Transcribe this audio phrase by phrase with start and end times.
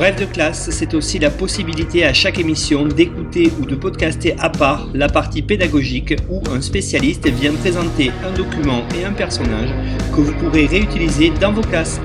[0.00, 4.48] Bref de classe, c'est aussi la possibilité à chaque émission d'écouter ou de podcaster à
[4.48, 9.68] part la partie pédagogique où un spécialiste vient présenter un document et un personnage
[10.16, 12.00] que vous pourrez réutiliser dans vos classes.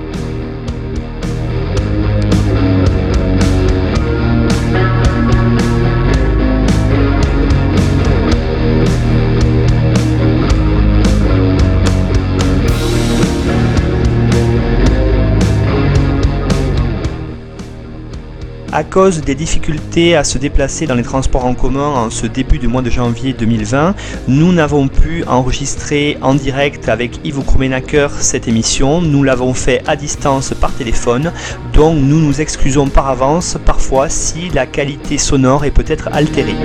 [18.76, 22.58] À cause des difficultés à se déplacer dans les transports en commun en ce début
[22.58, 23.94] du mois de janvier 2020,
[24.28, 29.00] nous n'avons pu enregistrer en direct avec Yves Krumenacker cette émission.
[29.00, 31.32] Nous l'avons fait à distance par téléphone,
[31.72, 36.56] donc nous nous excusons par avance parfois si la qualité sonore est peut-être altérée.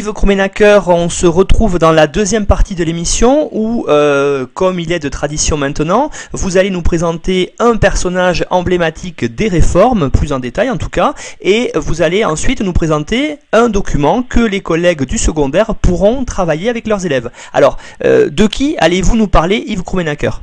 [0.00, 4.92] Yves Krumenacker, on se retrouve dans la deuxième partie de l'émission où, euh, comme il
[4.92, 10.38] est de tradition maintenant, vous allez nous présenter un personnage emblématique des réformes, plus en
[10.38, 15.02] détail en tout cas, et vous allez ensuite nous présenter un document que les collègues
[15.02, 17.30] du secondaire pourront travailler avec leurs élèves.
[17.52, 20.40] Alors, euh, de qui allez-vous nous parler, Yves Krumenacker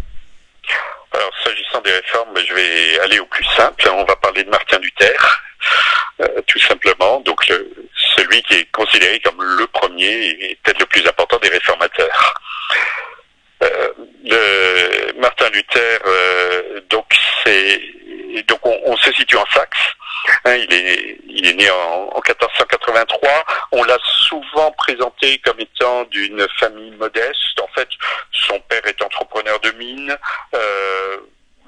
[1.14, 3.90] Alors, s'agissant des réformes, je vais aller au plus simple.
[3.92, 5.18] On va parler de Martin Luther.
[6.20, 7.22] Euh, tout simplement.
[7.22, 7.72] Donc le,
[8.28, 12.34] celui qui est considéré comme le premier et peut-être le plus important des réformateurs.
[13.64, 13.90] Euh,
[14.24, 17.06] le Martin Luther, euh, donc
[17.44, 17.82] c'est
[18.48, 19.78] donc on, se situe en Saxe.
[20.46, 23.46] Hein, il est il est né en, en 1483.
[23.72, 27.60] On l'a souvent présenté comme étant d'une famille modeste.
[27.62, 27.90] En fait,
[28.32, 30.16] son père est entrepreneur de mine.
[30.54, 31.18] Euh,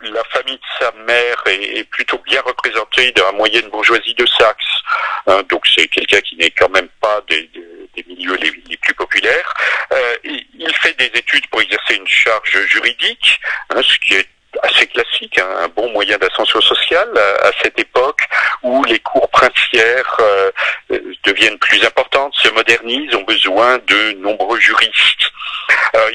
[0.03, 4.65] la famille de sa mère est, plutôt bien représentée dans la moyenne bourgeoisie de Saxe.
[5.27, 7.49] Hein, donc c'est quelqu'un qui n'est quand même pas des,
[8.07, 9.53] milieux les, les, plus populaires.
[9.91, 13.39] Euh, il fait des études pour exercer une charge juridique,
[13.69, 14.27] hein, ce qui est
[14.63, 18.21] assez classique, hein, un bon moyen d'ascension sociale à, à, cette époque
[18.63, 20.51] où les cours princières euh,
[21.23, 25.31] deviennent plus importantes, se modernisent, ont besoin de nombreux juristes.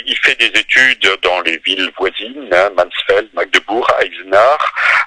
[0.07, 4.61] Il fait des études dans les villes voisines, hein, Mansfeld, Magdebourg, Eisenach.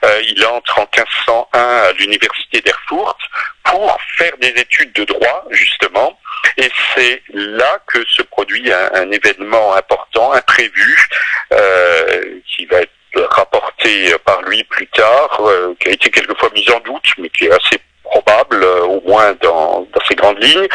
[0.04, 3.18] Euh, il entre en 1501 à l'université d'Erfurt
[3.64, 6.20] pour faire des études de droit, justement.
[6.58, 11.08] Et c'est là que se produit un, événement important, imprévu,
[11.52, 16.70] euh, qui va être rapporté par lui plus tard, euh, qui a été quelquefois mis
[16.72, 20.68] en doute, mais qui est assez probable, euh, au moins dans, dans ses grandes lignes.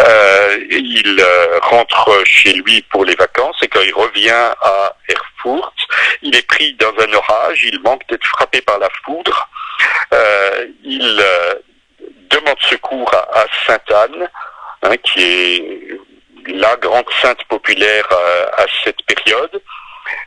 [0.00, 5.74] Euh, il euh, rentre chez lui pour les vacances et quand il revient à Erfurt,
[6.22, 9.48] il est pris dans un orage, il manque d'être frappé par la foudre.
[10.12, 11.24] Euh, il
[12.30, 14.28] demande secours à, à Sainte-Anne,
[14.82, 15.98] hein, qui est
[16.46, 18.06] la grande sainte populaire
[18.56, 19.62] à cette période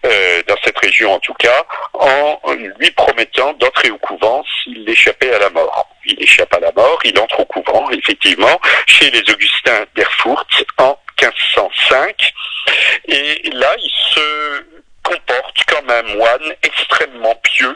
[0.05, 2.39] euh, dans cette région en tout cas, en
[2.77, 5.87] lui promettant d'entrer au couvent s'il échappait à la mort.
[6.05, 10.97] Il échappe à la mort, il entre au couvent, effectivement, chez les Augustins d'Erfurt en
[11.21, 12.33] 1505.
[13.07, 14.65] Et là, il se
[15.03, 17.75] comporte comme un moine extrêmement pieux.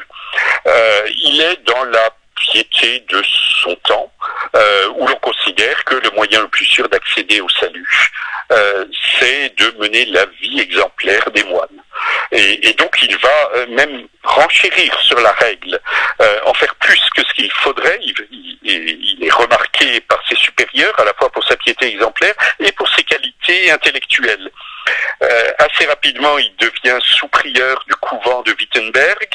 [0.67, 3.21] Euh, il est dans la piété de
[3.63, 4.11] son temps,
[4.55, 8.11] euh, où l'on considère que le moyen le plus sûr d'accéder au salut,
[9.19, 11.80] c'est de mener la vie exemplaire des moines.
[12.31, 15.79] Et, donc il va euh, même renchérir sur la règle,
[16.21, 17.99] euh, en faire plus que ce qu'il faudrait.
[18.01, 18.13] Il,
[18.63, 22.87] il, est remarqué par ses supérieurs, à la fois pour sa piété exemplaire et pour
[22.89, 24.49] ses qualités intellectuelles.
[25.23, 29.29] Euh, assez rapidement, il devient sous-prieur du couvent de Wittenberg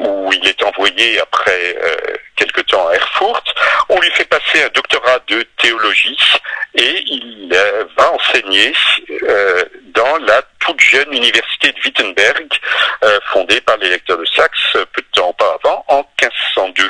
[0.00, 3.44] où il est envoyé après euh, quelque temps à Erfurt.
[3.88, 6.18] On lui fait passer un doctorat de théologie
[6.74, 8.72] et il euh, va enseigner
[9.10, 9.64] euh,
[9.94, 12.48] dans la toute jeune université de Wittenberg,
[13.32, 16.88] fondée par les lecteurs de Saxe peu de temps auparavant, en 1502.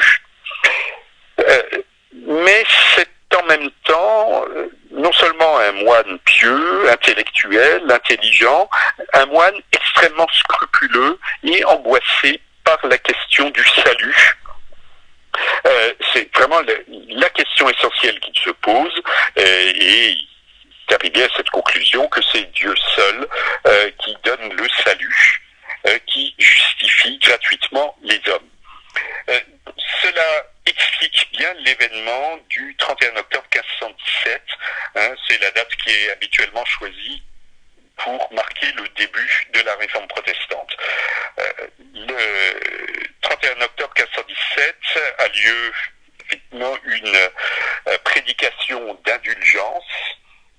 [2.26, 2.64] mais
[2.94, 4.44] c'est en même temps
[4.90, 8.68] non seulement un moine pieux, intellectuel, intelligent,
[9.14, 14.36] un moine extrêmement scrupuleux et angoissé par la question du salut.
[15.66, 16.60] Euh, c'est vraiment
[17.08, 18.92] la question essentielle qui se pose
[19.38, 20.16] euh, et
[20.92, 23.28] arrivé à cette conclusion que c'est Dieu seul
[23.66, 25.36] euh, qui donne le salut
[26.06, 28.50] qui justifie gratuitement les hommes.
[30.02, 34.42] cela explique bien l'événement du 31 octobre 1517.
[34.96, 37.22] Hein, c'est la date qui est habituellement choisie
[38.04, 40.76] pour marquer le début de la réforme protestante.
[41.38, 44.76] Euh, le 31 octobre 1517
[45.18, 45.72] a lieu
[46.24, 47.16] effectivement une
[47.88, 49.84] euh, prédication d'indulgence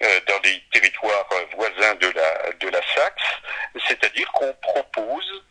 [0.03, 3.23] euh, dans les territoires voisins de la, de la Saxe,
[3.87, 5.43] c'est-à-dire qu'on propose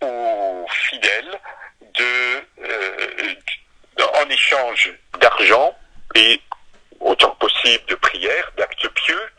[0.00, 1.40] aux fidèles
[1.94, 2.44] de,
[4.14, 5.76] en échange d'argent
[6.14, 6.40] et
[7.00, 9.30] autant possible de prières, d'actes pieux,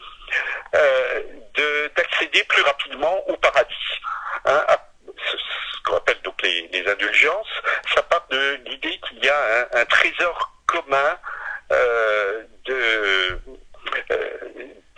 [1.95, 3.99] d'accéder plus rapidement au paradis.
[4.45, 4.65] Hein,
[5.17, 7.61] ce qu'on appelle donc les, indulgences,
[7.93, 11.17] ça part de l'idée qu'il y a un, trésor commun
[11.71, 13.37] euh, euh,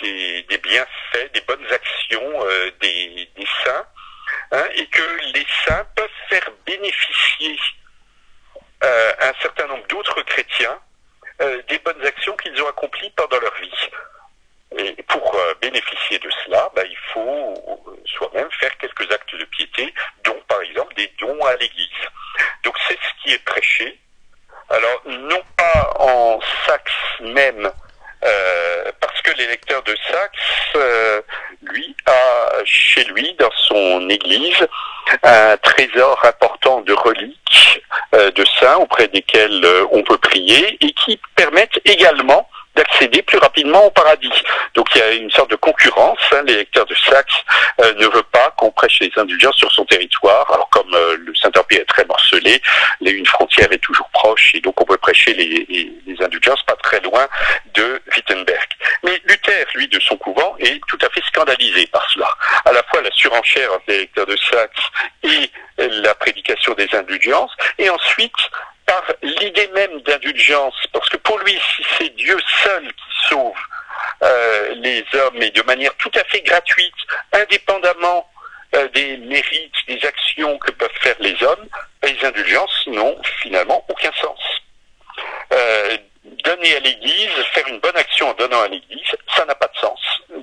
[0.01, 3.29] des, bienfaits, des bonnes actions euh, des,
[3.63, 3.85] saints,
[4.51, 7.57] hein, et que les saints peuvent faire bénéficier
[8.81, 10.79] un certain nombre d'autres chrétiens
[11.67, 13.89] des bonnes actions qu'ils ont accomplies pendant leur vie.
[14.77, 17.53] Et pour euh, bénéficier de cela, bah, il faut
[17.87, 19.93] euh, soi-même faire quelques actes de piété,
[20.23, 21.87] dont par exemple des dons à l'Église.
[22.63, 23.99] Donc c'est ce qui est prêché.
[24.69, 27.71] Alors non pas en Saxe même,
[28.23, 30.77] euh, parce que l'électeur de Saxe,
[31.63, 34.67] lui, a chez lui, dans son église,
[35.23, 37.81] un trésor important de reliques
[38.13, 43.91] de saints auprès desquels on peut prier et qui permettent également d'accéder plus rapidement au
[43.91, 44.31] paradis.
[44.75, 46.19] Donc il y a une sorte de concurrence.
[46.31, 46.43] Hein.
[46.45, 47.33] L'électeur de Saxe
[47.81, 50.49] euh, ne veut pas qu'on prêche les indulgences sur son territoire.
[50.51, 52.61] Alors comme euh, le Saint-Empire est très morcelé,
[53.01, 57.27] une frontière est toujours proche et donc on peut prêcher les, indulgences pas très loin
[57.73, 58.67] de Wittenberg.
[59.03, 62.27] Mais Luther, lui, de son couvent, est tout à fait scandalisé par cela.
[62.65, 64.81] À la fois la surenchère des électeurs de Saxe
[65.23, 68.33] et la prédication des indulgences, et ensuite
[68.89, 73.53] par l'idée même d'indulgence, parce que pour lui, si c'est Dieu seul qui sauve
[74.23, 76.95] euh, les hommes et de manière tout à fait gratuite,
[77.31, 78.27] indépendamment
[78.75, 81.67] euh, des mérites, des actions que peuvent faire les hommes,
[82.01, 84.39] les indulgences n'ont finalement aucun sens.
[85.53, 85.97] Euh,
[86.43, 89.77] donner à l'Église, faire une bonne action en donnant à l'Église, ça n'a pas de
[89.77, 89.99] sens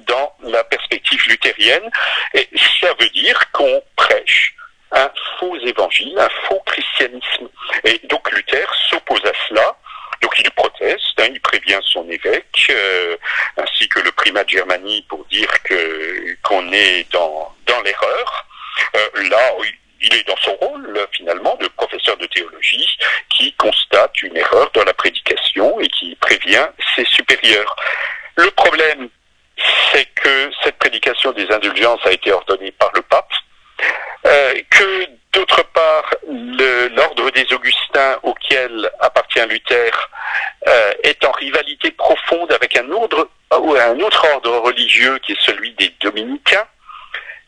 [0.07, 1.91] dans la perspective luthérienne.
[2.35, 2.49] Et
[2.81, 4.55] ça veut dire qu'on prêche
[4.93, 7.49] un faux évangile, un faux christianisme.
[7.85, 9.77] Et donc Luther s'oppose à cela.
[10.23, 13.17] Donc il proteste, hein, il prévient son évêque, euh,
[13.59, 18.47] ainsi que le primat de Germanie pour dire que qu'on est dans, dans l'erreur.
[18.95, 19.53] Euh, là,
[20.01, 22.99] il est dans son rôle finalement de professeur de théologie
[23.31, 27.77] qui constate une erreur dans la prédication et qui prévient ses supérieurs.
[28.37, 29.09] Le problème,
[29.93, 33.33] c'est que cette prédication des indulgences a été ordonnée par le pape
[34.71, 39.91] que d'autre part, l'ordre des Augustins auquel appartient Luther
[40.67, 46.67] euh, est en rivalité profonde avec un autre ordre religieux qui est celui des dominicains,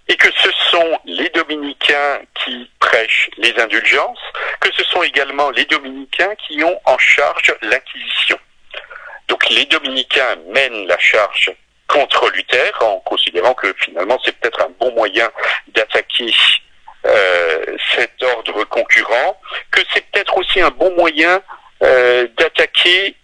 [0.08, 4.20] et que ce sont les dominicains qui prêchent les indulgences,
[4.60, 8.38] que ce sont également les dominicains qui ont en charge l'inquisition.
[9.28, 11.52] Donc les dominicains mènent la charge
[11.88, 15.30] contre Luther en considérant que finalement c'est peut-être un bon moyen
[15.68, 16.32] d'attaquer
[17.06, 19.40] euh, cet ordre concurrent,
[19.70, 21.40] que c'est peut-être aussi un bon moyen
[21.82, 23.14] euh, d'attaquer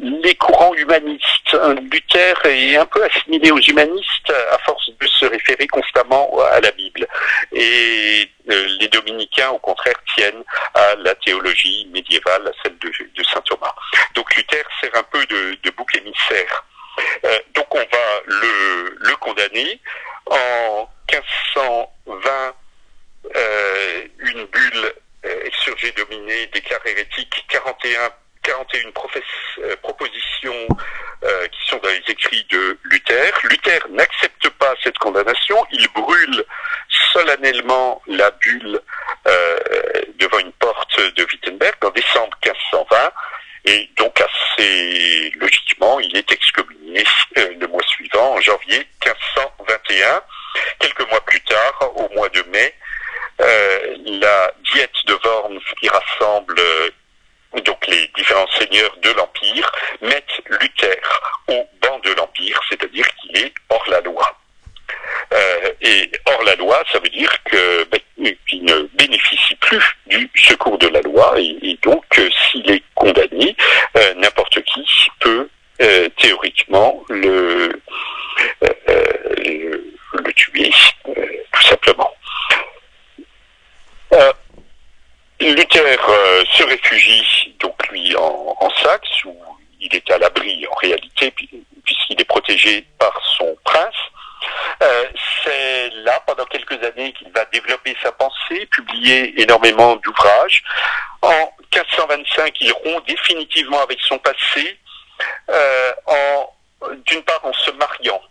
[0.00, 1.56] les courants humanistes.
[1.92, 6.70] Luther est un peu assimilé aux humanistes à force de se référer constamment à la
[6.70, 7.06] Bible.
[7.52, 13.42] Et euh, les dominicains, au contraire, tiennent à la théologie médiévale, à celle de, saint
[13.42, 13.74] Thomas.
[14.14, 16.64] Donc Luther sert un peu de, bouc émissaire.
[20.26, 22.54] En 1520,
[23.34, 24.92] euh, une bulle
[25.24, 28.10] euh, exurgée dominée déclare hérétique 41
[28.42, 30.68] 41 euh, propositions
[31.52, 33.32] qui sont dans les écrits de Luther.
[33.44, 36.44] Luther n'accepte pas cette condamnation, il brûle
[37.12, 38.80] solennellement la bulle
[40.18, 43.12] devant une porte de Wittenberg en décembre 1520
[43.66, 47.04] et donc assez logiquement il est excommunié
[47.36, 50.22] le mois suivant, en janvier 1521.
[50.78, 52.74] Quelques mois plus tard, au mois de mai,
[53.40, 56.90] euh, la diète de Worms qui rassemble euh,
[57.64, 60.96] donc les différents seigneurs de l'Empire mettent Luther
[61.48, 64.36] au banc de l'Empire, c'est-à-dire qu'il est hors la loi.
[65.32, 67.32] Euh, et hors la loi, ça veut dire
[67.90, 68.00] ben,
[68.48, 72.04] qu'il ne bénéficie plus du secours de la loi, et, donc
[72.50, 73.56] s'il est condamné,
[74.16, 74.84] n'importe qui
[75.20, 75.48] peut
[76.16, 77.80] théoriquement le,
[78.60, 80.70] le, le tuer,
[81.06, 82.10] tout simplement.
[89.80, 91.32] il est à l'abri en réalité,
[91.84, 93.96] puisqu'il est protégé par son prince.
[94.82, 95.04] Euh,
[95.44, 100.62] c'est là, pendant quelques années, qu'il va développer sa pensée, publier énormément d'ouvrages.
[101.22, 104.78] En 1525, il rompt définitivement avec son passé,
[105.50, 106.50] euh, en,
[107.06, 108.22] d'une part en se mariant,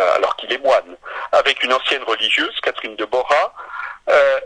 [0.00, 0.96] euh, alors qu'il est moine,
[1.32, 3.54] avec une ancienne religieuse, Catherine de Bora,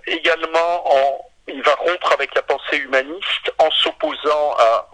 [0.06, 4.86] également en il va rompre avec la pensée humaniste en s'opposant à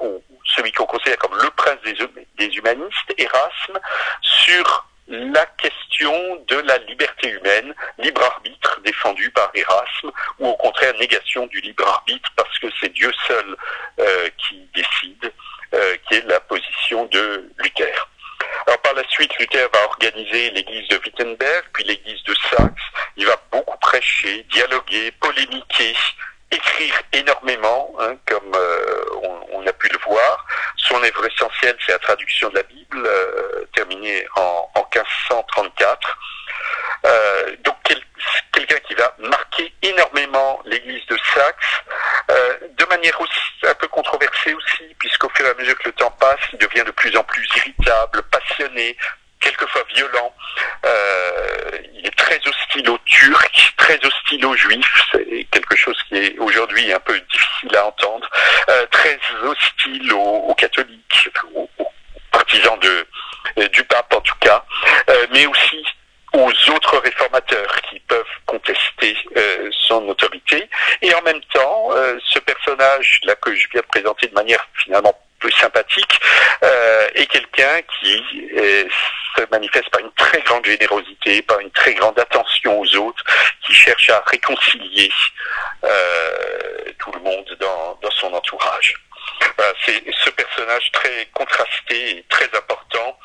[0.45, 1.97] celui qu'on considère comme le prince des,
[2.39, 3.81] des humanistes, Erasme,
[4.23, 10.95] sur la question de la liberté humaine, libre arbitre défendu par Erasme, ou au contraire
[10.99, 13.57] négation du libre arbitre parce que c'est Dieu seul
[14.01, 15.33] euh, qui décide,
[15.75, 18.09] euh, qui est la position de Luther.
[18.67, 22.83] Alors par la suite, Luther va organiser l'église de Wittenberg, puis l'église de Saxe.
[23.17, 25.95] Il va beaucoup prêcher, dialoguer, polémiquer,
[26.51, 29.05] écrire énormément, hein, comme euh,
[29.53, 30.47] on, a pu le voir.
[30.77, 33.09] Son œuvre essentielle, c'est la traduction de la Bible,
[35.31, 36.19] 1534.
[37.07, 37.77] Euh, donc
[38.53, 41.83] quelqu'un qui va marquer énormément l'Église de Saxe,
[42.79, 46.11] de manière aussi un peu controversée aussi, puisqu'au fur et à mesure que le temps
[46.13, 48.97] passe, il devient de plus en plus irritable, passionné,
[49.45, 50.35] quelquefois violent.
[50.87, 55.07] Euh, il est très hostile aux Turcs, très hostile aux Juifs.
[55.13, 58.29] C'est quelque chose qui est aujourd'hui un peu difficile à entendre.
[58.69, 61.69] Euh, très hostile aux, catholiques, aux,
[62.33, 63.07] partisans de,
[63.59, 64.65] euh, du pape en tout cas,
[65.31, 65.85] mais aussi
[66.33, 68.25] aux autres réformateurs qui peuvent
[69.25, 70.69] contester son autorité.
[71.03, 71.91] Et en même temps,
[72.25, 75.15] ce personnage-là que je viens de présenter de manière finalement
[75.45, 76.21] peu sympathique,
[76.63, 78.25] euh, et quelqu'un qui
[78.57, 78.89] euh,
[79.37, 83.23] se manifeste par une très grande générosité, par une très grande attention aux autres,
[83.67, 85.11] qui cherche à réconcilier
[85.85, 88.95] euh, tout le monde dans, dans son entourage.
[89.85, 93.19] C'est ce personnage très contrasté et très important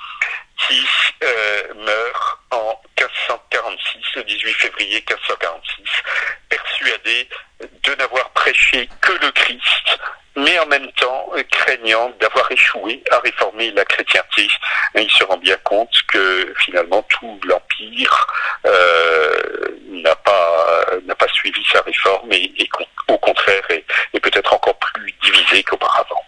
[0.68, 0.86] qui
[1.76, 5.84] meurt en 1546, le 18 février 1546,
[6.50, 7.30] persuadé
[7.84, 10.00] de n'avoir prêché que le Christ
[10.40, 14.48] mais en même temps euh, craignant d'avoir échoué à réformer la chrétienté.
[14.96, 18.28] il se rend bien compte que finalement tout l'empire
[18.66, 19.38] euh,
[19.90, 22.52] n'a pas n'a pas suivi sa réforme et,
[23.08, 26.24] au contraire est peut-être encore plus divisé qu'auparavant.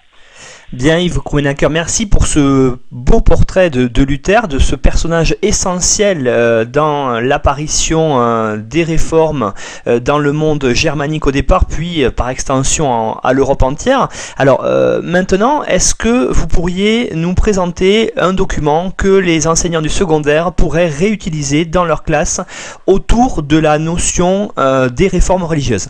[0.81, 6.65] Bien Yves Krumenacker, merci pour ce beau portrait de, Luther, de ce personnage essentiel euh,
[6.65, 9.53] dans l'apparition euh, des réformes
[9.85, 14.07] euh, dans le monde germanique au départ, puis par extension à l'Europe entière.
[14.37, 14.65] Alors
[15.03, 20.89] maintenant, est-ce que vous pourriez nous présenter un document que les enseignants du secondaire pourraient
[20.89, 22.41] réutiliser dans leur classe
[22.87, 24.51] autour de la notion
[24.91, 25.89] des réformes religieuses?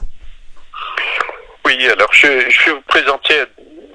[1.65, 3.35] Oui, alors je vais vous présenter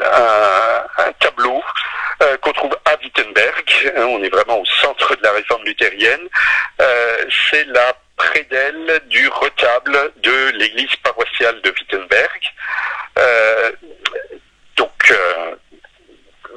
[0.03, 1.63] un, tableau
[2.23, 3.93] euh, qu'on trouve à Wittenberg.
[3.97, 6.29] Hein, on est vraiment au centre de la réforme luthérienne.
[6.81, 12.41] Euh, c'est la prédelle du retable de l'église paroissiale de Wittenberg.
[13.19, 13.73] Euh,
[14.77, 15.15] donc,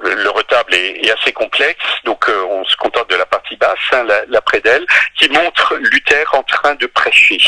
[0.01, 4.25] le retable est, assez complexe, donc on se contente de la partie basse, hein, la,
[4.27, 4.86] la, prédelle,
[5.17, 7.39] qui montre Luther en train de prêcher.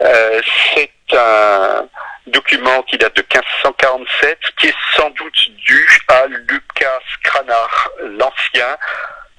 [0.00, 1.88] c'est un,
[2.30, 8.76] document qui date de 1547, qui est sans doute dû à Lucas Cranach l'Ancien.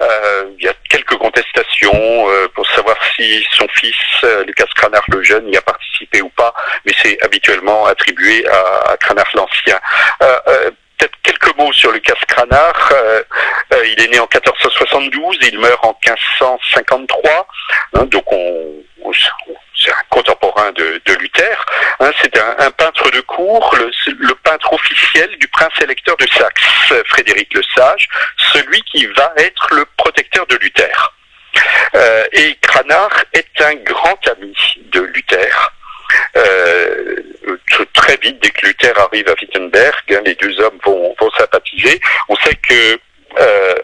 [0.02, 5.08] Euh, il y a quelques contestations euh, pour savoir si son fils, euh, Lucas Cranach
[5.10, 6.54] le jeune, y a participé ou pas,
[6.86, 9.80] mais c'est habituellement attribué à, à Cranach l'Ancien.
[10.98, 12.94] Peut-être quelques mots sur Lucas Cranach.
[13.72, 17.48] il est né en 1472, il meurt en 1553,
[17.94, 19.12] hein, donc on, on
[20.76, 21.66] de, Luther,
[22.00, 27.54] hein, c'est un, peintre de cour, le, peintre officiel du prince électeur de Saxe, Frédéric
[27.54, 28.08] le Sage,
[28.54, 31.14] celui qui va être le protecteur de Luther.
[31.96, 34.56] Euh, et Cranach est un grand ami
[34.92, 35.72] de Luther.
[36.38, 37.16] Euh,
[37.94, 42.00] très vite, dès que Luther arrive à Wittenberg, hein, les deux hommes vont, vont sympathiser.
[42.30, 43.00] On sait que
[43.40, 43.76] euh,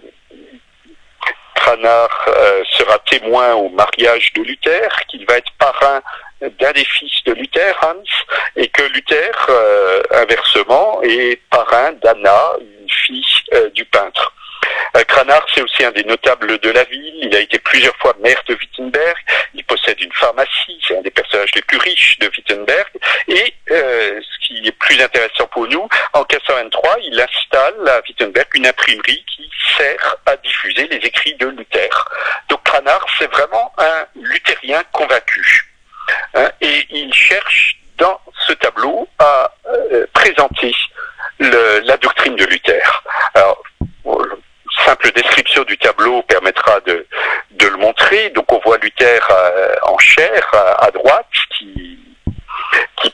[1.56, 6.02] Cranach euh, sera témoin au mariage de Luther, qu'il va être parrain
[6.42, 8.04] d'un des fils de Luther, Hans,
[8.56, 14.34] et que Luther, euh, inversement, est parrain d'Anna, une fille euh, du peintre.
[15.08, 17.20] Cranach, c'est aussi un des notables de la ville.
[17.22, 19.16] Il a été plusieurs fois maire de Wittenberg.
[19.54, 20.80] Il possède une pharmacie.
[20.88, 22.88] C'est un des personnages les plus riches de Wittenberg.
[23.28, 28.68] Et ce qui est plus intéressant pour nous, en 1523, il installe à Wittenberg une
[28.68, 31.90] imprimerie qui sert à diffuser les écrits de Luther.
[32.50, 35.77] Donc Cranach, c'est vraiment un luthérien convaincu.
[36.34, 40.74] Hein, et il cherche dans ce tableau à euh, présenter
[41.40, 43.04] la doctrine de Luther.
[43.34, 43.62] Alors,
[44.86, 47.06] simple description du tableau permettra de,
[47.60, 48.30] le montrer.
[48.30, 50.50] Donc on voit Luther euh, en chair
[50.80, 52.00] à, droite qui,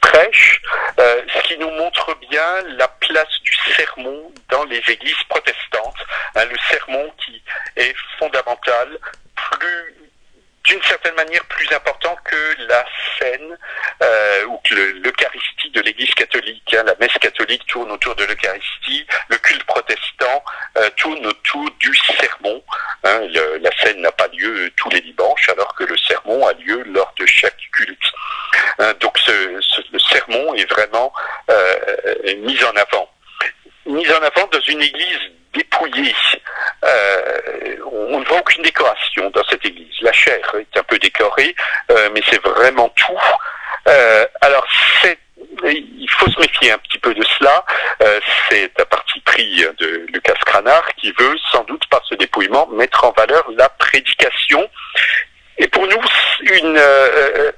[0.02, 0.62] prêche,
[1.00, 5.96] euh, ce qui nous montre bien la place du sermon dans les églises protestantes.
[6.36, 7.42] Hein, le sermon qui
[7.78, 9.00] est fondamental,
[10.74, 12.84] d'une certaine manière plus important que la
[13.20, 13.58] scène
[14.02, 16.74] euh, ou que l'Eucharistie de l'Église catholique.
[16.74, 16.82] Hein.
[16.88, 20.44] La messe catholique tourne autour de l'Eucharistie, le culte protestant
[20.78, 22.64] euh, tourne autour du sermon.
[23.04, 23.22] Hein.
[23.62, 27.14] la scène n'a pas lieu tous les dimanches, alors que le sermon a lieu lors
[27.20, 28.12] de chaque culte.
[28.80, 28.96] Hein.
[29.00, 31.14] donc le sermon est vraiment
[31.52, 33.10] euh, mis en avant.
[33.86, 35.20] Mis en avant dans une église
[35.54, 36.16] dépouillée.
[36.84, 39.94] Euh, on ne voit aucune décoration dans cette église.
[40.02, 41.56] La chair est un peu décorée,
[41.92, 43.20] euh, mais c'est vraiment tout.
[43.88, 44.66] Euh, alors
[45.66, 47.64] il faut se méfier un petit peu de cela.
[48.50, 53.06] c'est un parti pris de Lucas Cranard qui veut, sans doute par ce dépouillement, mettre
[53.06, 54.70] en valeur la prédication
[55.58, 56.02] et pour nous,
[56.42, 57.52] une, euh, euh,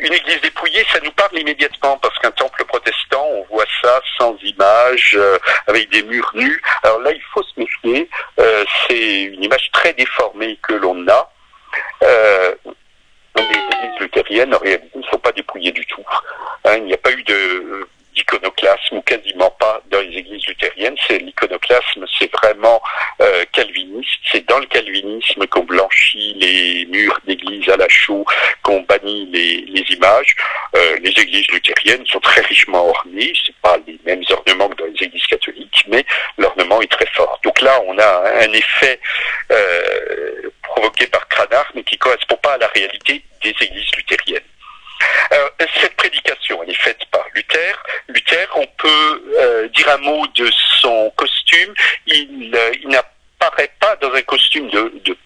[0.00, 4.36] une église dépouillée, ça nous parle immédiatement, parce qu'un temple protestant, on voit ça sans
[4.42, 6.60] image, euh, avec des murs nus.
[6.82, 8.08] Alors là, il faut se méfier.
[8.88, 11.30] c'est une image très déformée que l'on a.
[12.02, 16.04] les églises luthériennes, en réalité, ne sont pas dépouillées du tout.
[16.64, 20.96] Hein, il n'y a pas eu de d'iconoclasme ou quasiment pas dans les églises luthériennes.
[21.06, 22.82] C'est l'iconoclasme, c'est vraiment
[23.20, 24.18] euh, calviniste.
[24.32, 28.24] C'est dans le calvinisme qu'on blanchit les murs d'église à la chaux,
[28.62, 30.34] qu'on bannit les, les images.
[30.74, 33.32] Euh, les églises luthériennes sont très richement ornées.
[33.44, 36.04] C'est pas les mêmes ornements que dans les églises catholiques, mais
[36.38, 37.38] l'ornement est très fort.
[37.44, 38.98] Donc là, on a un effet
[39.52, 44.42] euh, provoqué par Cranach, mais qui correspond pas à la réalité des églises luthériennes.
[45.32, 45.48] Euh,
[45.80, 47.82] cette prédication, est faite par Luther.
[48.08, 51.74] Luther, on peut euh, dire un mot de son costume.
[52.06, 55.16] Il, euh, n'apparaît pas dans un costume de,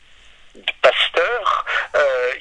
[0.82, 1.66] pasteur.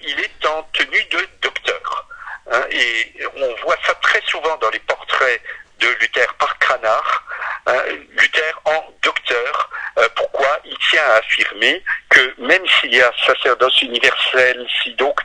[0.04, 2.08] il est en tenue de docteur.
[2.52, 5.41] Hein, et on voit ça très souvent dans les portraits
[5.80, 7.22] de Luther par Cranach.
[7.67, 7.82] Hein,
[8.17, 9.69] Luther en docteur.
[10.15, 15.19] pourquoi Il tient à affirmer que même s'il y a sacerdoce universel, si donc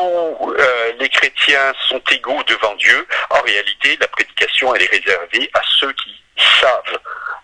[0.00, 0.63] euh,
[1.04, 5.92] les chrétiens sont égaux devant Dieu, en réalité, la prédication, elle est réservée à ceux
[5.92, 6.16] qui
[6.62, 6.98] savent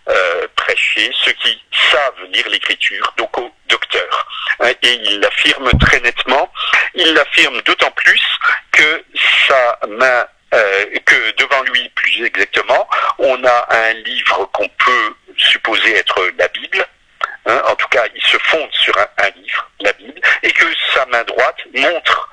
[0.09, 4.27] euh, prêcher, ceux qui savent lire l'écriture, donc aux docteurs.
[4.61, 6.51] Hein, et il l'affirme très nettement.
[6.95, 8.23] Il l'affirme d'autant plus
[8.73, 9.05] que
[9.47, 15.97] sa main euh, que devant lui, plus exactement, on a un livre qu'on peut supposer
[15.97, 16.87] être la Bible,
[17.47, 20.67] Hein, en tout cas, il se fonde sur un, un, livre, la Bible, et que
[20.95, 22.29] sa main droite montre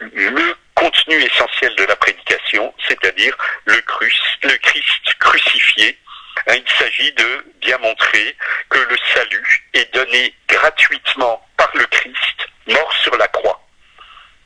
[0.00, 5.98] le contenu essentiel de la prédication, c'est-à-dire le, le, Christ crucifié.
[6.46, 8.36] Hein, il s'agit de bien montrer
[8.70, 13.60] que le salut est donné gratuitement par le Christ, mort sur la croix,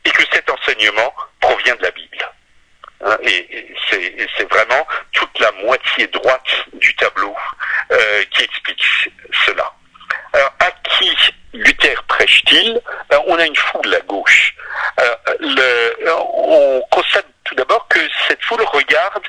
[0.05, 2.19] et que cet enseignement provient de la Bible.
[3.05, 7.37] Hein, et, c'est vraiment toute la moitié droite du tableau
[7.91, 8.83] euh, qui explique
[9.45, 9.73] cela.
[10.33, 11.15] Alors, à qui
[11.53, 14.55] Luther prêche-t-il ben, On a une foule à gauche.
[15.01, 19.25] Euh, le, on constate tout d'abord que cette foule regarde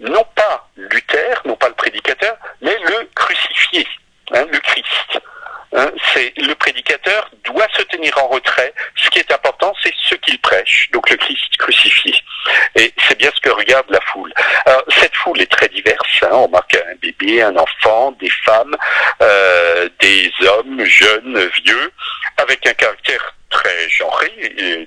[0.00, 3.86] non pas Luther, non pas le prédicateur, mais le crucifié,
[4.32, 5.20] hein, le Christ.
[5.74, 8.72] Hein, c'est le prédicateur doit se tenir en retrait.
[8.96, 12.14] Ce qui est important, c'est ce qu'il prêche, donc le Christ crucifié.
[12.76, 14.32] Et c'est bien ce que regarde la foule.
[14.64, 16.22] Alors, cette foule est très diverse.
[16.22, 16.78] Hein, on remarque
[17.42, 18.76] un enfant, des femmes,
[19.22, 21.92] euh, des hommes, jeunes, vieux,
[22.36, 24.30] avec un caractère très genré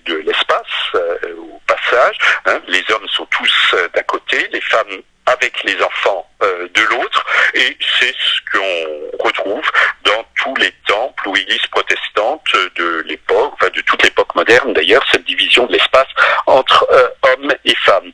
[0.06, 2.18] de l'espace euh, au passage.
[2.46, 2.62] Hein.
[2.68, 7.78] Les hommes sont tous euh, d'un côté, les femmes avec les enfants de l'autre, et
[8.00, 9.64] c'est ce qu'on retrouve
[10.04, 15.06] dans tous les temples ou églises protestantes de l'époque, enfin de toute l'époque moderne d'ailleurs,
[15.12, 16.08] cette division de l'espace
[16.48, 16.88] entre
[17.22, 18.12] hommes et femmes.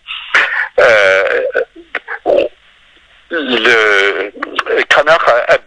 [3.30, 5.58] Le Cranach a, a,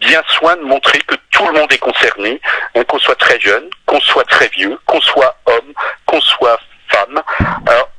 [0.00, 2.40] bien soin de montrer que tout le monde est concerné,
[2.74, 5.72] hein, qu'on soit très jeune, qu'on soit très vieux, qu'on soit homme,
[6.06, 7.22] qu'on soit femme.
[7.66, 7.90] Alors,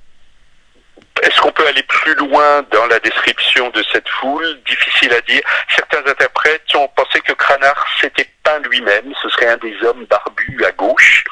[1.21, 4.59] est-ce qu'on peut aller plus loin dans la description de cette foule?
[4.67, 5.41] Difficile à dire.
[5.75, 9.13] Certains interprètes ont pensé que Cranach s'était peint lui-même.
[9.21, 11.23] Ce serait un des hommes barbus à gauche.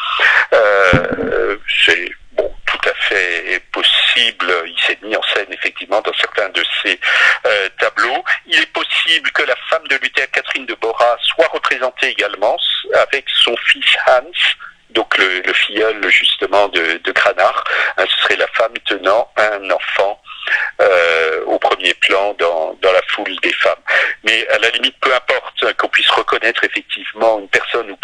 [0.53, 4.53] Euh, c'est bon, tout à fait possible.
[4.67, 6.99] Il s'est mis en scène effectivement dans certains de ces
[7.47, 8.23] euh, tableaux.
[8.45, 12.57] Il est possible que la femme de Luther, Catherine de Bora, soit représentée également
[12.93, 14.23] avec son fils Hans
[14.91, 17.55] donc le, le, filleul justement de, de Cranach,
[17.97, 20.19] hein, ce serait la femme tenant un enfant
[20.81, 23.81] euh, au premier plan dans, dans la foule des femmes.
[24.23, 27.97] Mais à la limite, peu importe hein, qu'on puisse reconnaître effectivement une personne ou,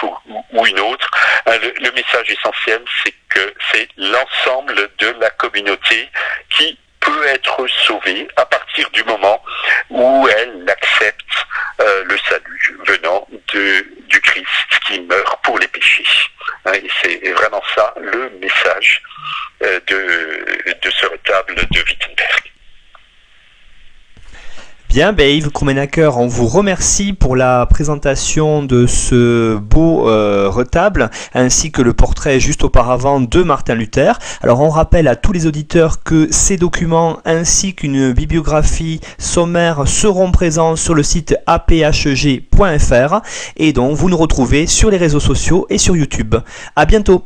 [0.51, 1.09] ou, une autre,
[1.47, 6.09] hein, le message essentiel, c'est que c'est l'ensemble de la communauté
[6.51, 9.41] qui peut être sauvée à partir du moment
[9.89, 11.25] où elle accepte
[11.81, 14.47] euh, le salut venant de, du Christ
[14.87, 16.05] qui meurt pour les péchés.
[16.65, 19.01] Hein, et c'est vraiment ça le message
[19.63, 22.51] euh, de, de ce retable de Wittenberg.
[24.95, 31.09] Bien, ben Yves Krumenacker, on vous remercie pour la présentation de ce beau euh, retable,
[31.33, 34.17] ainsi que le portrait juste auparavant de Martin Luther.
[34.41, 40.31] Alors on rappelle à tous les auditeurs que ces documents ainsi qu'une bibliographie sommaire seront
[40.31, 43.19] présents sur le site aphg.fr
[43.57, 46.35] et donc vous nous retrouvez sur les réseaux sociaux et sur YouTube.
[46.77, 47.25] À bientôt.